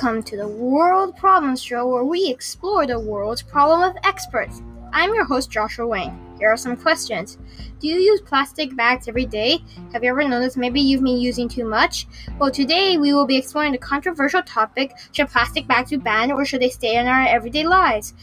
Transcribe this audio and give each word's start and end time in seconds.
Welcome 0.00 0.22
to 0.22 0.36
the 0.36 0.46
World 0.46 1.16
Problem 1.16 1.56
Show 1.56 1.88
where 1.88 2.04
we 2.04 2.30
explore 2.30 2.86
the 2.86 3.00
world's 3.00 3.42
problem 3.42 3.80
with 3.80 4.06
experts. 4.06 4.62
I'm 4.92 5.12
your 5.12 5.24
host, 5.24 5.50
Joshua 5.50 5.88
Wang. 5.88 6.36
Here 6.38 6.52
are 6.52 6.56
some 6.56 6.76
questions. 6.76 7.36
Do 7.80 7.88
you 7.88 7.96
use 7.96 8.20
plastic 8.20 8.76
bags 8.76 9.08
every 9.08 9.26
day? 9.26 9.58
Have 9.92 10.04
you 10.04 10.10
ever 10.10 10.22
noticed 10.22 10.56
maybe 10.56 10.80
you've 10.80 11.02
been 11.02 11.16
using 11.16 11.48
too 11.48 11.64
much? 11.64 12.06
Well, 12.38 12.52
today 12.52 12.96
we 12.96 13.12
will 13.12 13.26
be 13.26 13.36
exploring 13.36 13.72
the 13.72 13.78
controversial 13.78 14.40
topic 14.42 14.92
should 15.10 15.30
plastic 15.30 15.66
bags 15.66 15.90
be 15.90 15.96
banned 15.96 16.30
or 16.30 16.44
should 16.44 16.62
they 16.62 16.70
stay 16.70 16.94
in 16.94 17.08
our 17.08 17.26
everyday 17.26 17.66
lives? 17.66 18.14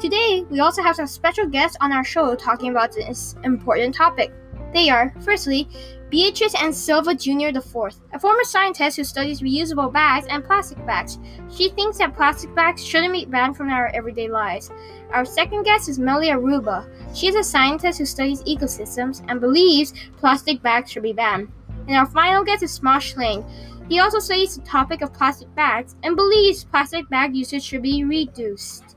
Today, 0.00 0.44
we 0.50 0.60
also 0.60 0.82
have 0.82 0.94
some 0.94 1.08
special 1.08 1.46
guests 1.46 1.76
on 1.80 1.90
our 1.90 2.04
show 2.04 2.36
talking 2.36 2.70
about 2.70 2.92
this 2.92 3.34
important 3.42 3.92
topic. 3.92 4.32
They 4.72 4.88
are, 4.88 5.12
firstly, 5.20 5.68
Beatrice 6.14 6.54
and 6.62 6.72
Silva 6.72 7.12
Jr. 7.12 7.48
IV, 7.48 7.96
a 8.12 8.20
former 8.20 8.44
scientist 8.44 8.96
who 8.96 9.02
studies 9.02 9.40
reusable 9.40 9.92
bags 9.92 10.28
and 10.30 10.44
plastic 10.44 10.78
bags. 10.86 11.18
She 11.52 11.70
thinks 11.70 11.98
that 11.98 12.14
plastic 12.14 12.54
bags 12.54 12.84
shouldn't 12.84 13.12
be 13.12 13.24
banned 13.24 13.56
from 13.56 13.68
our 13.68 13.88
everyday 13.88 14.28
lives. 14.28 14.70
Our 15.10 15.24
second 15.24 15.64
guest 15.64 15.88
is 15.88 15.98
Melly 15.98 16.28
Aruba. 16.28 16.86
She 17.16 17.26
is 17.26 17.34
a 17.34 17.42
scientist 17.42 17.98
who 17.98 18.06
studies 18.06 18.44
ecosystems 18.44 19.24
and 19.26 19.40
believes 19.40 19.92
plastic 20.16 20.62
bags 20.62 20.92
should 20.92 21.02
be 21.02 21.12
banned. 21.12 21.50
And 21.88 21.96
our 21.96 22.06
final 22.06 22.44
guest 22.44 22.62
is 22.62 22.78
Smosh 22.78 23.16
Ling. 23.16 23.44
He 23.88 23.98
also 23.98 24.20
studies 24.20 24.54
the 24.54 24.62
topic 24.62 25.02
of 25.02 25.12
plastic 25.12 25.52
bags 25.56 25.96
and 26.04 26.14
believes 26.14 26.62
plastic 26.62 27.08
bag 27.08 27.34
usage 27.34 27.64
should 27.64 27.82
be 27.82 28.04
reduced. 28.04 28.93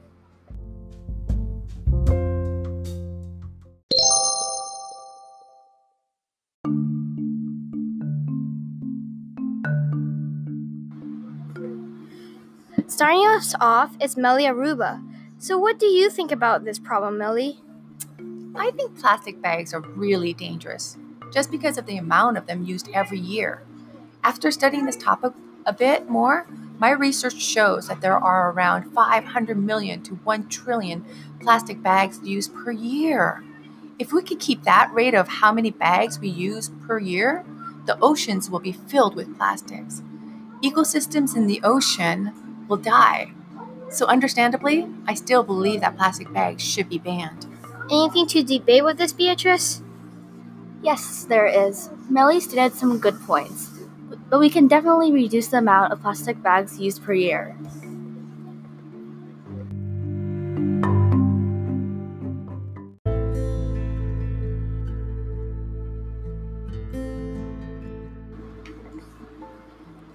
Starting 12.97 13.27
us 13.27 13.53
off 13.61 13.95
is 14.01 14.17
Melly 14.17 14.45
Aruba. 14.45 15.07
So, 15.37 15.55
what 15.55 15.77
do 15.77 15.85
you 15.85 16.09
think 16.09 16.31
about 16.31 16.65
this 16.65 16.79
problem, 16.79 17.19
Melly? 17.19 17.59
I 18.55 18.71
think 18.71 18.97
plastic 18.99 19.39
bags 19.39 19.71
are 19.71 19.81
really 19.81 20.33
dangerous 20.33 20.97
just 21.31 21.51
because 21.51 21.77
of 21.77 21.85
the 21.85 21.97
amount 21.97 22.39
of 22.39 22.47
them 22.47 22.65
used 22.65 22.89
every 22.95 23.19
year. 23.19 23.61
After 24.23 24.49
studying 24.49 24.87
this 24.87 24.95
topic 24.95 25.33
a 25.63 25.73
bit 25.73 26.09
more, 26.09 26.47
my 26.79 26.89
research 26.89 27.39
shows 27.39 27.87
that 27.87 28.01
there 28.01 28.17
are 28.17 28.51
around 28.51 28.91
500 28.93 29.55
million 29.55 30.01
to 30.01 30.15
1 30.15 30.47
trillion 30.49 31.05
plastic 31.39 31.83
bags 31.83 32.19
used 32.23 32.51
per 32.51 32.71
year. 32.71 33.43
If 33.99 34.11
we 34.11 34.23
could 34.23 34.39
keep 34.39 34.63
that 34.63 34.91
rate 34.91 35.13
of 35.13 35.27
how 35.27 35.53
many 35.53 35.69
bags 35.69 36.17
we 36.19 36.29
use 36.29 36.71
per 36.87 36.97
year, 36.97 37.45
the 37.85 37.99
oceans 38.01 38.49
will 38.49 38.59
be 38.59 38.71
filled 38.71 39.15
with 39.15 39.37
plastics. 39.37 40.01
Ecosystems 40.63 41.35
in 41.35 41.45
the 41.45 41.61
ocean 41.63 42.33
will 42.67 42.77
die. 42.77 43.31
So, 43.89 44.05
understandably, 44.05 44.87
I 45.07 45.13
still 45.13 45.43
believe 45.43 45.81
that 45.81 45.97
plastic 45.97 46.31
bags 46.33 46.63
should 46.63 46.89
be 46.89 46.97
banned. 46.97 47.45
Anything 47.89 48.27
to 48.27 48.43
debate 48.43 48.83
with 48.83 48.97
this, 48.97 49.13
Beatrice? 49.13 49.81
Yes, 50.81 51.23
there 51.23 51.47
is. 51.47 51.89
Melly 52.09 52.39
stated 52.39 52.73
some 52.73 52.99
good 52.99 53.19
points, 53.21 53.69
but 54.29 54.39
we 54.39 54.49
can 54.49 54.67
definitely 54.67 55.11
reduce 55.11 55.47
the 55.47 55.57
amount 55.57 55.93
of 55.93 56.01
plastic 56.01 56.41
bags 56.43 56.79
used 56.79 57.03
per 57.03 57.13
year. 57.13 57.55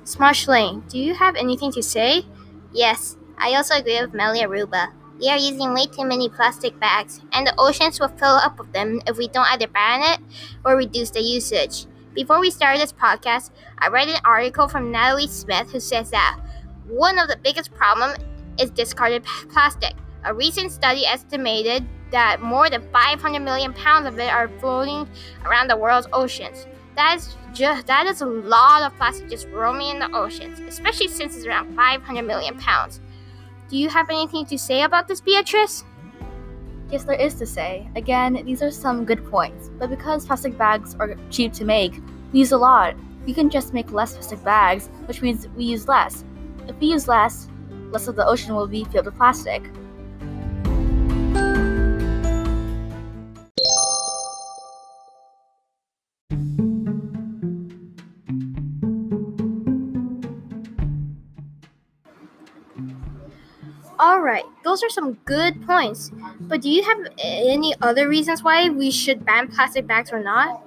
Smosh 0.04 0.47
Ling, 0.47 0.84
do 0.88 0.98
you 0.98 1.15
have 1.15 1.37
anything 1.37 1.72
to 1.72 1.82
say? 1.82 2.27
Yes, 2.72 3.16
I 3.38 3.55
also 3.55 3.75
agree 3.75 4.00
with 4.00 4.15
Melly 4.15 4.41
Aruba. 4.41 4.93
We 5.21 5.28
are 5.28 5.37
using 5.37 5.75
way 5.75 5.87
too 5.87 6.05
many 6.05 6.28
plastic 6.28 6.78
bags, 6.81 7.21
and 7.33 7.47
the 7.47 7.55
oceans 7.59 8.00
will 8.00 8.09
fill 8.09 8.37
up 8.37 8.59
with 8.59 8.72
them 8.72 9.00
if 9.06 9.16
we 9.19 9.28
don't 9.28 9.47
either 9.53 9.69
ban 9.69 10.03
it 10.03 10.21
or 10.65 10.77
reduce 10.77 11.10
the 11.10 11.21
usage. 11.21 11.87
Before 12.15 12.41
we 12.41 12.50
started 12.50 12.81
this 12.81 12.93
podcast, 12.93 13.50
I 13.78 13.88
read 13.88 14.09
an 14.09 14.21
article 14.25 14.69
from 14.69 14.91
Natalie 14.91 15.28
Smith 15.28 15.71
who 15.71 15.81
says 15.81 16.10
that 16.10 16.38
one 16.88 17.19
of 17.19 17.28
the 17.28 17.37
biggest 17.37 17.72
problems 17.75 18.19
is 18.59 18.71
discarded 18.71 19.25
plastic. 19.50 19.94
A 20.25 20.34
recent 20.34 20.72
study 20.72 21.04
estimated 21.06 21.84
that 22.10 22.41
more 22.43 22.69
than 22.69 22.83
500 22.93 23.41
million 23.41 23.72
pounds 23.72 24.06
of 24.06 24.19
it 24.19 24.31
are 24.31 24.49
floating 24.60 25.09
around 25.44 25.69
the 25.69 25.77
world's 25.77 26.06
oceans. 26.12 26.66
That 26.94 27.16
is 27.16 27.36
just 27.53 27.86
that 27.86 28.06
is 28.06 28.20
a 28.20 28.26
lot 28.26 28.82
of 28.82 28.97
plastic 28.97 29.30
just 29.30 29.48
roaming 29.48 29.91
in 29.91 29.98
the 29.98 30.10
oceans, 30.12 30.60
especially 30.60 31.08
since 31.08 31.36
it's 31.36 31.47
around 31.47 31.75
500 31.75 32.22
million 32.22 32.58
pounds. 32.58 33.00
Do 33.69 33.76
you 33.78 33.88
have 33.88 34.10
anything 34.10 34.44
to 34.47 34.58
say 34.58 34.82
about 34.82 35.08
this, 35.08 35.20
Beatrice? 35.20 35.84
Yes, 36.91 37.04
there 37.04 37.19
is 37.19 37.34
to 37.36 37.47
say. 37.47 37.88
Again, 37.97 38.42
these 38.44 38.62
are 38.62 38.70
some 38.70 39.06
good 39.06 39.25
points, 39.30 39.70
but 39.78 39.88
because 39.88 40.26
plastic 40.26 40.58
bags 40.58 40.94
are 40.97 41.16
cheap 41.30 41.54
to 41.54 41.64
make, 41.64 41.94
we 42.32 42.41
use 42.41 42.53
a 42.53 42.58
lot. 42.58 42.94
We 43.24 43.32
can 43.32 43.48
just 43.48 43.72
make 43.72 43.92
less 43.92 44.12
plastic 44.12 44.44
bags, 44.44 44.88
which 45.06 45.22
means 45.22 45.48
we 45.56 45.64
use 45.64 45.88
less. 45.88 46.24
If 46.69 46.78
we 46.80 46.88
use 46.88 47.09
less, 47.09 47.48
less 47.91 48.09
of 48.09 48.16
the 48.16 48.26
ocean 48.26 48.54
will 48.54 48.66
be 48.66 48.84
filled 48.84 49.06
with 49.06 49.16
plastic. 49.16 49.62
Those 64.72 64.83
are 64.83 64.88
some 64.88 65.12
good 65.27 65.66
points. 65.66 66.10
But 66.41 66.62
do 66.62 66.71
you 66.71 66.83
have 66.83 66.99
any 67.19 67.75
other 67.83 68.09
reasons 68.09 68.43
why 68.43 68.71
we 68.71 68.91
should 68.91 69.22
ban 69.22 69.49
plastic 69.49 69.87
bags 69.87 70.10
or 70.10 70.22
not? 70.22 70.66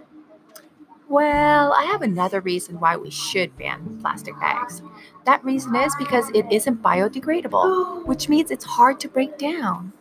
Well, 1.10 1.74
I 1.74 1.86
have 1.86 2.04
another 2.04 2.40
reason 2.40 2.80
why 2.80 2.98
we 2.98 3.10
should 3.10 3.58
ban 3.58 3.98
plastic 4.02 4.40
bags. 4.40 4.84
That 5.26 5.44
reason 5.44 5.76
is 5.76 5.96
because 5.98 6.30
it 6.36 6.46
isn't 6.52 6.84
biodegradable, 6.84 8.06
which 8.06 8.30
means 8.30 8.52
it's 8.52 8.66
hard 8.66 9.00
to 9.00 9.08
break 9.08 9.40
down. 9.40 9.92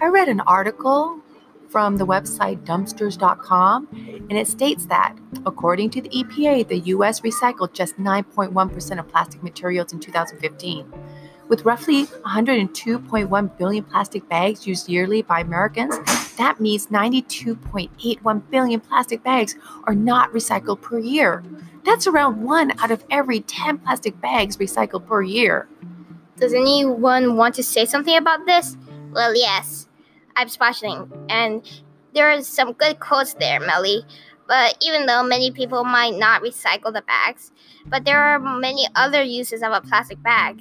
I 0.00 0.06
read 0.06 0.28
an 0.28 0.40
article 0.40 1.20
from 1.68 1.98
the 1.98 2.06
website 2.06 2.64
dumpsters.com, 2.64 3.88
and 4.28 4.32
it 4.32 4.48
states 4.48 4.86
that, 4.86 5.16
according 5.44 5.90
to 5.90 6.00
the 6.00 6.08
EPA, 6.08 6.66
the 6.66 6.78
US 6.94 7.20
recycled 7.20 7.74
just 7.74 7.96
9.1% 7.96 8.98
of 8.98 9.08
plastic 9.08 9.42
materials 9.44 9.92
in 9.92 10.00
2015. 10.00 10.92
With 11.48 11.64
roughly 11.64 12.06
102.1 12.06 13.58
billion 13.58 13.84
plastic 13.84 14.28
bags 14.28 14.66
used 14.66 14.88
yearly 14.88 15.22
by 15.22 15.40
Americans, 15.40 15.96
that 16.36 16.60
means 16.60 16.88
92.81 16.88 18.50
billion 18.50 18.80
plastic 18.80 19.22
bags 19.22 19.54
are 19.84 19.94
not 19.94 20.32
recycled 20.32 20.82
per 20.82 20.98
year. 20.98 21.44
That's 21.84 22.08
around 22.08 22.42
one 22.42 22.72
out 22.80 22.90
of 22.90 23.04
every 23.10 23.40
10 23.40 23.78
plastic 23.78 24.20
bags 24.20 24.56
recycled 24.56 25.06
per 25.06 25.22
year. 25.22 25.68
Does 26.36 26.52
anyone 26.52 27.36
want 27.36 27.54
to 27.54 27.62
say 27.62 27.84
something 27.84 28.16
about 28.16 28.44
this? 28.44 28.76
Well, 29.12 29.34
yes. 29.36 29.88
I'm 30.34 30.48
splashing, 30.48 31.10
and 31.30 31.62
there 32.12 32.28
are 32.30 32.42
some 32.42 32.72
good 32.72 33.00
quotes 33.00 33.34
there, 33.34 33.60
Melly. 33.60 34.04
But 34.46 34.76
even 34.82 35.06
though 35.06 35.22
many 35.22 35.50
people 35.50 35.82
might 35.84 36.14
not 36.14 36.42
recycle 36.42 36.92
the 36.92 37.02
bags, 37.02 37.52
but 37.86 38.04
there 38.04 38.22
are 38.22 38.38
many 38.38 38.86
other 38.94 39.22
uses 39.22 39.62
of 39.62 39.72
a 39.72 39.80
plastic 39.80 40.22
bag. 40.22 40.60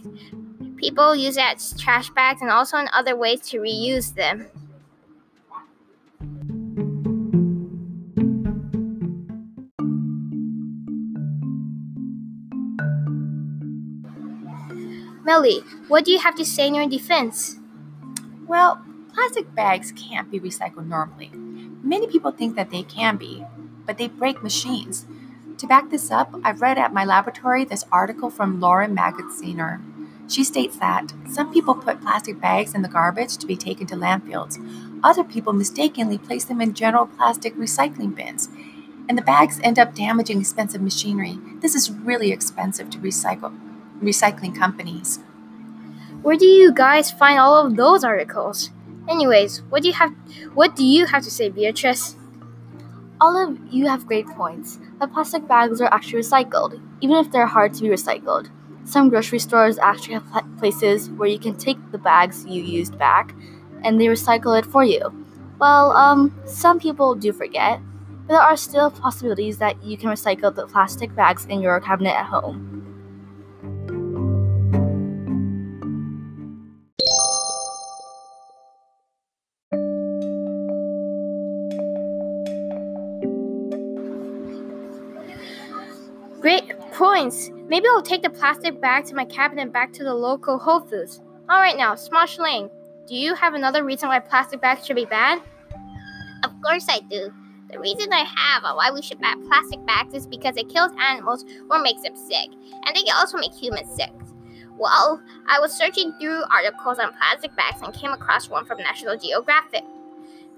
People 0.78 1.16
use 1.16 1.38
it 1.38 1.44
as 1.44 1.80
trash 1.80 2.10
bags 2.10 2.42
and 2.42 2.52
also 2.52 2.78
in 2.78 2.88
other 2.94 3.16
ways 3.16 3.42
to 3.50 3.60
reuse 3.60 4.14
them. 4.14 4.48
Melly, 15.24 15.62
what 15.88 16.06
do 16.06 16.12
you 16.12 16.20
have 16.20 16.36
to 16.36 16.46
say 16.46 16.68
in 16.68 16.76
your 16.76 16.88
defense? 16.88 17.58
Well, 18.48 18.80
plastic 19.14 19.56
bags 19.56 19.92
can't 19.92 20.30
be 20.30 20.40
recycled 20.40 20.88
normally. 20.88 21.32
Many 21.82 22.08
people 22.08 22.32
think 22.32 22.56
that 22.56 22.70
they 22.70 22.84
can 22.84 23.18
be, 23.18 23.44
but 23.88 23.98
they 23.98 24.08
break 24.08 24.44
machines. 24.44 25.06
To 25.58 25.68
back 25.68 25.90
this 25.90 26.12
up, 26.12 26.36
I've 26.44 26.62
read 26.62 26.78
at 26.78 26.94
my 26.94 27.06
laboratory 27.06 27.66
this 27.66 27.86
article 27.92 28.30
from 28.30 28.60
Lauren 28.60 28.96
Magaziner. 28.96 29.82
She 30.28 30.44
states 30.44 30.78
that 30.78 31.14
some 31.30 31.54
people 31.54 31.76
put 31.76 32.02
plastic 32.02 32.42
bags 32.42 32.74
in 32.74 32.82
the 32.82 32.90
garbage 32.90 33.38
to 33.38 33.46
be 33.46 33.56
taken 33.56 33.86
to 33.88 33.96
landfills. 33.96 34.60
Other 35.04 35.24
people 35.24 35.54
mistakenly 35.54 36.18
place 36.18 36.46
them 36.46 36.62
in 36.62 36.74
general 36.74 37.06
plastic 37.06 37.56
recycling 37.56 38.16
bins, 38.16 38.50
and 39.08 39.18
the 39.18 39.22
bags 39.22 39.60
end 39.64 39.78
up 39.78 39.94
damaging 39.94 40.40
expensive 40.40 40.82
machinery. 40.82 41.38
This 41.62 41.76
is 41.76 41.92
really 41.92 42.32
expensive 42.32 42.90
to 42.92 42.98
recycle 42.98 43.56
recycling 44.02 44.56
companies. 44.56 45.20
Where 46.22 46.38
do 46.38 46.46
you 46.46 46.74
guys 46.74 47.12
find 47.12 47.40
all 47.40 47.66
of 47.66 47.76
those 47.76 48.04
articles? 48.04 48.72
Anyways, 49.08 49.62
what 49.70 49.84
do 49.84 49.88
you 49.88 49.94
have 49.94 50.12
what 50.54 50.76
do 50.76 50.84
you 50.84 51.06
have 51.06 51.24
to 51.24 51.30
say, 51.30 51.50
Beatrice? 51.50 52.16
All 53.22 53.38
of 53.38 53.60
you 53.72 53.88
have 53.88 54.08
great 54.08 54.28
points, 54.28 54.80
but 55.00 55.14
plastic 55.14 55.48
bags 55.48 55.80
are 55.80 55.94
actually 55.94 56.24
recycled, 56.24 56.82
even 57.00 57.18
if 57.18 57.32
they're 57.32 57.46
hard 57.46 57.74
to 57.76 57.82
be 57.84 57.90
recycled. 57.90 58.50
Some 58.86 59.10
grocery 59.10 59.40
stores 59.40 59.78
actually 59.80 60.14
have 60.16 60.26
pla- 60.32 60.44
places 60.60 61.10
where 61.12 61.28
you 61.30 61.40
can 61.40 61.56
take 61.56 61.78
the 61.92 61.98
bags 61.98 62.46
you 62.46 62.62
used 62.62 62.98
back 62.98 63.34
and 63.84 64.00
they 64.00 64.06
recycle 64.06 64.58
it 64.58 64.66
for 64.66 64.84
you. 64.84 65.02
Well, 65.60 65.92
um, 65.92 66.34
some 66.46 66.80
people 66.80 67.16
do 67.16 67.32
forget, 67.34 67.80
but 68.28 68.34
there 68.34 68.42
are 68.42 68.58
still 68.58 68.92
possibilities 68.92 69.58
that 69.60 69.84
you 69.84 69.98
can 69.98 70.10
recycle 70.10 70.54
the 70.54 70.68
plastic 70.68 71.16
bags 71.16 71.46
in 71.46 71.62
your 71.62 71.80
cabinet 71.80 72.16
at 72.16 72.26
home. 72.26 72.75
Maybe 87.16 87.88
I'll 87.88 88.02
take 88.02 88.24
the 88.24 88.30
plastic 88.30 88.82
bag 88.82 89.06
to 89.06 89.16
my 89.16 89.24
cabinet 89.24 89.72
back 89.72 89.94
to 89.94 90.04
the 90.04 90.14
local 90.14 90.60
Whole 90.60 90.82
Foods. 90.82 91.22
All 91.48 91.62
right, 91.62 91.78
now, 91.78 91.96
Smosh 91.96 92.38
Lang, 92.38 92.70
do 93.08 93.16
you 93.16 93.34
have 93.36 93.54
another 93.54 93.86
reason 93.86 94.10
why 94.10 94.20
plastic 94.20 94.60
bags 94.60 94.86
should 94.86 94.98
be 94.98 95.06
banned? 95.06 95.42
Of 96.44 96.52
course 96.62 96.88
I 96.90 97.00
do. 97.10 97.34
The 97.72 97.80
reason 97.80 98.12
I 98.12 98.26
have 98.36 98.66
on 98.66 98.76
why 98.76 98.92
we 98.92 99.02
should 99.02 99.22
ban 99.22 99.48
plastic 99.48 99.86
bags 99.86 100.14
is 100.14 100.28
because 100.28 100.58
it 100.58 100.68
kills 100.68 100.92
animals 101.00 101.46
or 101.70 101.82
makes 101.82 102.02
them 102.02 102.18
sick, 102.18 102.50
and 102.86 102.94
they 102.94 103.04
can 103.04 103.16
also 103.16 103.38
make 103.38 103.54
humans 103.54 103.96
sick. 103.96 104.12
Well, 104.78 105.22
I 105.48 105.62
was 105.62 105.72
searching 105.72 106.12
through 106.20 106.44
articles 106.52 107.00
on 107.00 107.14
plastic 107.14 107.56
bags 107.56 107.82
and 107.82 107.94
came 107.94 108.12
across 108.12 108.50
one 108.50 108.66
from 108.66 108.80
National 108.80 109.16
Geographic. 109.16 109.86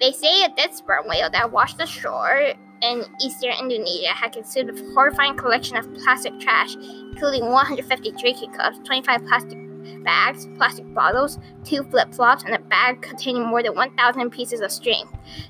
They 0.02 0.12
say 0.12 0.44
a 0.44 0.50
dead 0.50 0.74
sperm 0.74 1.08
whale 1.08 1.30
that 1.30 1.52
washed 1.52 1.80
ashore 1.80 2.54
in 2.82 3.04
eastern 3.22 3.54
Indonesia 3.60 4.10
had 4.10 4.34
consumed 4.34 4.70
a 4.70 4.94
horrifying 4.94 5.36
collection 5.36 5.78
of 5.78 5.92
plastic 5.96 6.40
trash, 6.40 6.76
including 6.76 7.46
150 7.46 8.12
drinking 8.12 8.54
cups, 8.54 8.80
25 8.86 9.26
plastic 9.26 9.58
bags, 10.04 10.48
plastic 10.58 10.92
bottles, 10.94 11.40
two 11.64 11.84
flip 11.84 12.14
flops, 12.14 12.44
and 12.44 12.54
a 12.54 12.60
bag 12.60 13.02
containing 13.02 13.46
more 13.46 13.64
than 13.64 13.76
1,000 13.76 14.30
pieces 14.30 14.62
of 14.62 14.72
string. 14.72 15.06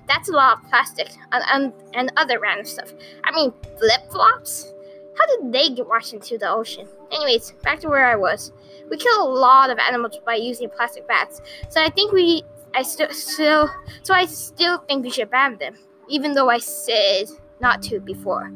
That's 0.07 0.29
a 0.29 0.33
lot 0.33 0.57
of 0.57 0.69
plastic 0.69 1.09
and, 1.31 1.43
and, 1.51 1.73
and 1.93 2.11
other 2.17 2.39
random 2.39 2.65
stuff. 2.65 2.93
I 3.23 3.31
mean, 3.31 3.53
flip 3.77 4.01
flops? 4.11 4.73
How 5.17 5.25
did 5.27 5.51
they 5.51 5.69
get 5.69 5.87
washed 5.87 6.13
into 6.13 6.37
the 6.37 6.49
ocean? 6.49 6.87
Anyways, 7.11 7.53
back 7.63 7.79
to 7.81 7.89
where 7.89 8.05
I 8.05 8.15
was. 8.15 8.51
We 8.89 8.97
kill 8.97 9.27
a 9.27 9.29
lot 9.29 9.69
of 9.69 9.79
animals 9.79 10.19
by 10.25 10.35
using 10.35 10.69
plastic 10.69 11.07
bags, 11.07 11.41
so 11.69 11.81
I 11.81 11.89
think 11.89 12.13
we, 12.13 12.43
I 12.73 12.83
still, 12.83 13.09
still, 13.11 13.69
so 14.03 14.13
I 14.13 14.25
still 14.25 14.77
think 14.87 15.03
we 15.03 15.09
should 15.09 15.29
ban 15.29 15.57
them, 15.57 15.75
even 16.09 16.33
though 16.33 16.49
I 16.49 16.59
said 16.59 17.29
not 17.59 17.81
to 17.83 17.99
before. 17.99 18.51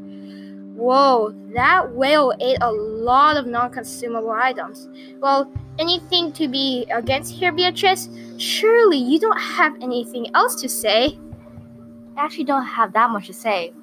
Whoa, 0.75 1.36
that 1.53 1.94
whale 1.94 2.33
ate 2.39 2.57
a 2.62 2.71
lot 2.71 3.38
of 3.38 3.45
non 3.45 3.71
consumable 3.71 4.31
items. 4.31 4.89
Well, 5.19 5.51
anything 5.77 6.31
to 6.33 6.48
be 6.48 6.88
against 6.92 7.33
here, 7.33 7.51
Beatrice? 7.51 8.09
Surely 8.38 8.98
you 8.98 9.19
don't 9.19 9.39
have 9.39 9.75
anything 9.81 10.33
else 10.33 10.59
to 10.62 10.69
say. 10.69 11.19
I 12.18 12.25
actually 12.25 12.45
don't 12.45 12.65
have 12.65 12.94
that 12.94 13.09
much 13.12 13.27
to 13.27 13.33
say. 13.33 13.74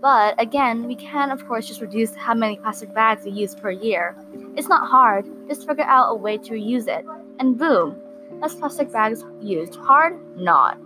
But 0.00 0.40
again, 0.40 0.86
we 0.86 0.94
can, 0.94 1.30
of 1.30 1.46
course, 1.46 1.66
just 1.66 1.80
reduce 1.80 2.14
how 2.14 2.34
many 2.34 2.56
plastic 2.56 2.94
bags 2.94 3.24
we 3.24 3.32
use 3.32 3.54
per 3.54 3.70
year. 3.70 4.16
It's 4.56 4.68
not 4.68 4.88
hard, 4.88 5.26
just 5.48 5.66
figure 5.66 5.84
out 5.84 6.10
a 6.10 6.14
way 6.14 6.38
to 6.38 6.52
reuse 6.52 6.86
it. 6.86 7.04
And 7.38 7.58
boom, 7.58 7.96
less 8.40 8.54
plastic 8.54 8.92
bags 8.92 9.24
used. 9.40 9.74
Hard? 9.76 10.18
Not. 10.36 10.78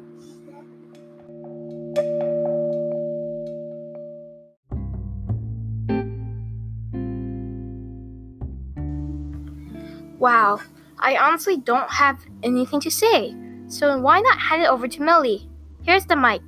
Wow, 10.20 10.60
I 10.98 11.16
honestly 11.16 11.56
don't 11.56 11.90
have 11.90 12.20
anything 12.42 12.78
to 12.80 12.90
say. 12.90 13.34
So 13.68 13.98
why 13.98 14.20
not 14.20 14.38
hand 14.38 14.62
it 14.62 14.68
over 14.68 14.86
to 14.86 15.02
Millie? 15.02 15.48
Here's 15.82 16.04
the 16.04 16.14
mic. 16.14 16.46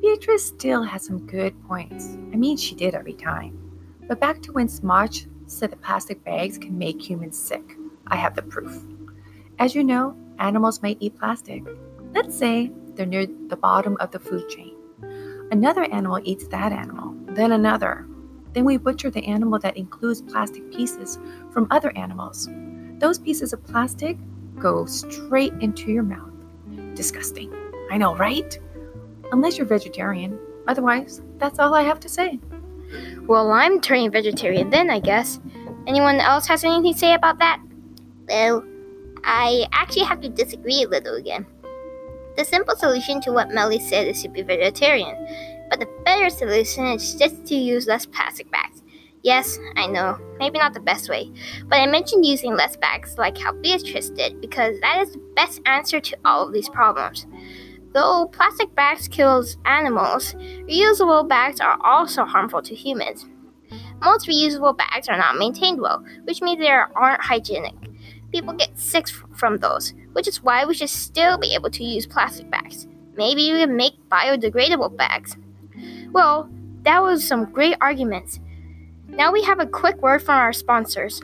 Beatrice 0.00 0.46
still 0.46 0.82
has 0.82 1.04
some 1.04 1.26
good 1.26 1.54
points. 1.68 2.16
I 2.32 2.36
mean, 2.36 2.56
she 2.56 2.74
did 2.74 2.94
every 2.94 3.12
time. 3.12 3.58
But 4.08 4.20
back 4.20 4.40
to 4.44 4.52
when 4.52 4.68
Smarch 4.68 5.26
said 5.48 5.70
that 5.70 5.82
plastic 5.82 6.24
bags 6.24 6.56
can 6.56 6.78
make 6.78 6.98
humans 6.98 7.38
sick. 7.38 7.76
I 8.06 8.16
have 8.16 8.34
the 8.34 8.40
proof. 8.42 8.82
As 9.58 9.74
you 9.74 9.84
know, 9.84 10.16
animals 10.38 10.80
might 10.80 10.96
eat 11.00 11.18
plastic. 11.18 11.62
Let's 12.14 12.38
say 12.38 12.72
they're 12.94 13.04
near 13.04 13.26
the 13.26 13.56
bottom 13.56 13.98
of 14.00 14.12
the 14.12 14.18
food 14.18 14.48
chain. 14.48 14.74
Another 15.50 15.84
animal 15.84 16.20
eats 16.24 16.48
that 16.48 16.72
animal, 16.72 17.14
then 17.34 17.52
another. 17.52 18.07
Then 18.52 18.64
we 18.64 18.76
butcher 18.76 19.10
the 19.10 19.24
animal 19.24 19.58
that 19.60 19.76
includes 19.76 20.22
plastic 20.22 20.70
pieces 20.72 21.18
from 21.52 21.66
other 21.70 21.96
animals. 21.96 22.48
Those 22.98 23.18
pieces 23.18 23.52
of 23.52 23.64
plastic 23.64 24.16
go 24.58 24.86
straight 24.86 25.52
into 25.60 25.90
your 25.92 26.02
mouth. 26.02 26.32
Disgusting. 26.94 27.52
I 27.90 27.98
know, 27.98 28.16
right? 28.16 28.58
Unless 29.32 29.58
you're 29.58 29.66
vegetarian. 29.66 30.38
Otherwise, 30.66 31.22
that's 31.38 31.58
all 31.58 31.74
I 31.74 31.82
have 31.82 32.00
to 32.00 32.08
say. 32.08 32.40
Well, 33.26 33.52
I'm 33.52 33.80
turning 33.80 34.10
vegetarian 34.10 34.70
then, 34.70 34.90
I 34.90 35.00
guess. 35.00 35.40
Anyone 35.86 36.20
else 36.20 36.46
has 36.46 36.64
anything 36.64 36.92
to 36.92 36.98
say 36.98 37.14
about 37.14 37.38
that? 37.38 37.60
Well, 38.28 38.64
I 39.24 39.66
actually 39.72 40.04
have 40.04 40.20
to 40.22 40.28
disagree 40.28 40.82
a 40.82 40.88
little 40.88 41.14
again. 41.14 41.46
The 42.36 42.44
simple 42.44 42.76
solution 42.76 43.20
to 43.22 43.32
what 43.32 43.50
Melly 43.50 43.80
said 43.80 44.06
is 44.06 44.22
to 44.22 44.28
be 44.28 44.42
vegetarian, 44.42 45.16
the 45.78 45.88
better 46.04 46.30
solution 46.30 46.86
is 46.86 47.14
just 47.14 47.46
to 47.46 47.54
use 47.54 47.86
less 47.86 48.06
plastic 48.06 48.50
bags. 48.50 48.82
Yes, 49.22 49.58
I 49.76 49.86
know, 49.86 50.18
maybe 50.38 50.58
not 50.58 50.74
the 50.74 50.80
best 50.80 51.08
way, 51.08 51.32
but 51.66 51.76
I 51.80 51.86
mentioned 51.86 52.24
using 52.24 52.54
less 52.54 52.76
bags 52.76 53.18
like 53.18 53.36
how 53.36 53.52
Beatrice 53.52 54.10
did 54.10 54.40
because 54.40 54.78
that 54.80 55.02
is 55.02 55.12
the 55.12 55.32
best 55.34 55.60
answer 55.66 56.00
to 56.00 56.16
all 56.24 56.46
of 56.46 56.52
these 56.52 56.68
problems. 56.68 57.26
Though 57.92 58.26
plastic 58.32 58.74
bags 58.74 59.08
kills 59.08 59.56
animals, 59.64 60.34
reusable 60.34 61.28
bags 61.28 61.60
are 61.60 61.78
also 61.84 62.24
harmful 62.24 62.62
to 62.62 62.74
humans. 62.74 63.26
Most 64.02 64.28
reusable 64.28 64.76
bags 64.76 65.08
are 65.08 65.16
not 65.16 65.36
maintained 65.36 65.80
well, 65.80 66.04
which 66.24 66.40
means 66.40 66.60
they 66.60 66.68
aren't 66.68 67.20
hygienic. 67.20 67.74
People 68.30 68.52
get 68.52 68.78
sick 68.78 69.08
from 69.34 69.56
those, 69.56 69.94
which 70.12 70.28
is 70.28 70.42
why 70.42 70.64
we 70.64 70.74
should 70.74 70.90
still 70.90 71.38
be 71.38 71.54
able 71.54 71.70
to 71.70 71.82
use 71.82 72.06
plastic 72.06 72.48
bags. 72.50 72.86
Maybe 73.16 73.52
we 73.52 73.60
can 73.60 73.74
make 73.74 73.94
biodegradable 74.08 74.96
bags. 74.96 75.36
Well, 76.12 76.48
that 76.82 77.02
was 77.02 77.26
some 77.26 77.44
great 77.46 77.76
arguments. 77.80 78.40
Now 79.08 79.32
we 79.32 79.42
have 79.42 79.60
a 79.60 79.66
quick 79.66 80.00
word 80.00 80.22
from 80.22 80.36
our 80.36 80.52
sponsors. 80.52 81.20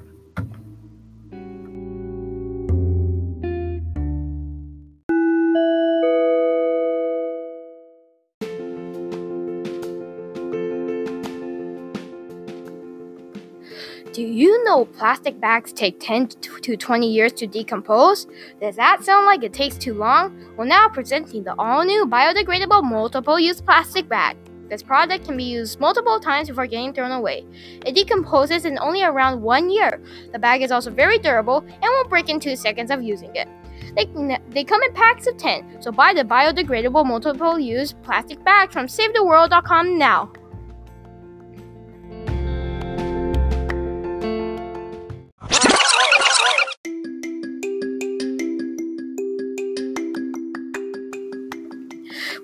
Do 14.15 14.23
you 14.23 14.63
know 14.63 14.85
plastic 14.85 15.41
bags 15.41 15.73
take 15.73 15.99
10 15.99 16.29
to 16.29 16.77
20 16.77 17.11
years 17.11 17.33
to 17.33 17.49
decompose? 17.49 18.29
Does 18.61 18.77
that 18.77 19.03
sound 19.03 19.27
like 19.27 19.43
it 19.43 19.53
takes 19.53 19.77
too 19.77 19.95
long? 19.95 20.55
Well, 20.57 20.69
now 20.69 20.89
presenting 20.89 21.43
the 21.43 21.55
all 21.59 21.85
new 21.85 22.07
biodegradable 22.07 22.85
multiple 22.85 23.41
use 23.41 23.61
plastic 23.61 24.09
bag. 24.09 24.37
This 24.69 24.83
product 24.83 25.27
can 25.27 25.37
be 25.37 25.45
used 25.45 25.79
multiple 25.79 26.19
times 26.19 26.49
before 26.49 26.67
getting 26.67 26.93
thrown 26.93 27.13
away. 27.13 27.45
It 27.85 27.95
decomposes 27.95 28.65
in 28.65 28.79
only 28.79 29.03
around 29.03 29.43
one 29.43 29.71
year. 29.71 30.01
The 30.33 30.39
bag 30.39 30.63
is 30.63 30.73
also 30.73 30.91
very 30.91 31.19
durable 31.19 31.59
and 31.59 31.83
won't 31.83 32.09
break 32.09 32.29
in 32.29 32.41
two 32.41 32.57
seconds 32.57 32.91
of 32.91 33.03
using 33.03 33.35
it. 33.37 33.49
They, 33.95 34.07
they 34.51 34.65
come 34.65 34.83
in 34.83 34.93
packs 34.95 35.27
of 35.27 35.37
10, 35.37 35.83
so 35.83 35.93
buy 35.93 36.15
the 36.15 36.25
biodegradable 36.25 37.07
multiple 37.07 37.59
use 37.59 37.93
plastic 37.93 38.43
bag 38.43 38.73
from 38.73 38.87
SaveTheWorld.com 38.87 39.99
now. 39.99 40.33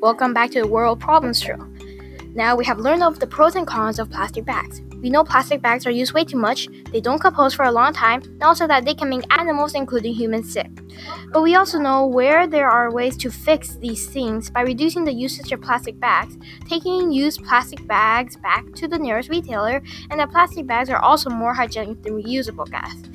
Welcome 0.03 0.33
back 0.33 0.51
to 0.53 0.63
the 0.63 0.67
World 0.67 0.99
Problems 0.99 1.43
Show. 1.43 1.59
Now 2.35 2.55
we 2.55 2.65
have 2.65 2.79
learned 2.79 3.03
of 3.03 3.19
the 3.19 3.27
pros 3.27 3.57
and 3.57 3.67
cons 3.67 3.99
of 3.99 4.11
plastic 4.11 4.45
bags. 4.45 4.83
We 5.03 5.11
know 5.11 5.25
plastic 5.25 5.63
bags 5.63 5.87
are 5.87 5.91
used 5.91 6.13
way 6.13 6.25
too 6.25 6.37
much, 6.37 6.69
they 6.93 7.01
don't 7.01 7.21
compose 7.21 7.55
for 7.55 7.65
a 7.65 7.73
long 7.73 7.93
time, 7.93 8.23
and 8.23 8.43
also 8.43 8.67
that 8.67 8.85
they 8.85 8.95
can 8.95 9.09
make 9.09 9.25
animals, 9.37 9.75
including 9.75 10.15
humans, 10.15 10.53
sick. 10.53 10.71
But 11.33 11.43
we 11.43 11.55
also 11.55 11.79
know 11.79 12.07
where 12.07 12.47
there 12.47 12.69
are 12.69 12.93
ways 12.93 13.17
to 13.19 13.31
fix 13.31 13.77
these 13.77 14.07
things 14.07 14.51
by 14.51 14.61
reducing 14.61 15.05
the 15.05 15.13
usage 15.13 15.53
of 15.53 15.63
plastic 15.63 15.99
bags, 15.99 16.37
taking 16.69 17.11
used 17.11 17.43
plastic 17.45 17.87
bags 17.87 18.37
back 18.37 18.71
to 18.75 18.87
the 18.87 18.99
nearest 18.99 19.31
retailer, 19.31 19.83
and 20.11 20.21
that 20.21 20.31
plastic 20.31 20.67
bags 20.67 20.91
are 20.91 21.01
also 21.01 21.31
more 21.31 21.55
hygienic 21.55 22.03
than 22.03 22.23
reusable 22.23 22.71
bags. 22.71 23.09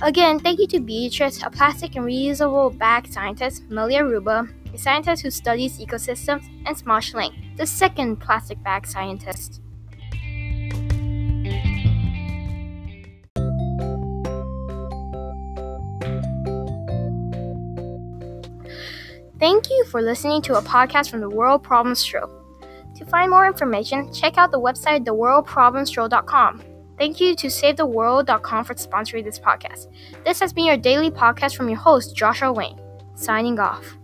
Again, 0.00 0.38
thank 0.38 0.60
you 0.60 0.66
to 0.68 0.80
Beatrice, 0.80 1.42
a 1.42 1.50
plastic 1.50 1.96
and 1.96 2.04
reusable 2.04 2.76
bag 2.76 3.08
scientist, 3.08 3.68
Melly 3.68 3.94
Aruba, 3.94 4.48
a 4.78 4.80
scientist 4.80 5.22
who 5.22 5.30
studies 5.30 5.78
ecosystems, 5.78 6.46
and 6.66 6.76
Smosh 6.76 7.14
Ling, 7.14 7.54
the 7.56 7.66
second 7.66 8.16
plastic 8.16 8.62
bag 8.62 8.86
scientist. 8.86 9.60
Thank 19.38 19.70
you 19.70 19.84
for 19.90 20.02
listening 20.02 20.42
to 20.42 20.58
a 20.58 20.62
podcast 20.62 21.10
from 21.10 21.20
the 21.20 21.30
World 21.30 21.62
Problems 21.62 22.04
Show. 22.04 22.28
To 22.96 23.04
find 23.06 23.30
more 23.30 23.46
information, 23.46 24.12
check 24.12 24.36
out 24.36 24.50
the 24.50 24.60
website 24.60 25.04
theworldproblemshow.com. 25.04 26.64
Thank 26.98 27.20
you 27.20 27.36
to 27.36 27.46
SaveTheWorld.com 27.46 28.64
for 28.64 28.74
sponsoring 28.74 29.22
this 29.22 29.38
podcast. 29.38 29.86
This 30.24 30.40
has 30.40 30.52
been 30.52 30.64
your 30.64 30.76
daily 30.76 31.12
podcast 31.12 31.56
from 31.56 31.68
your 31.68 31.78
host, 31.78 32.16
Joshua 32.16 32.52
Wayne, 32.52 32.80
signing 33.14 33.60
off. 33.60 33.96